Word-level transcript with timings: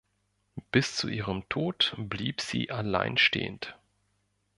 Bis 0.71 0.95
zu 0.95 1.09
ihrem 1.09 1.47
Tod 1.47 1.93
blieb 1.95 2.41
sie 2.41 2.71
alleinstehend. 2.71 3.77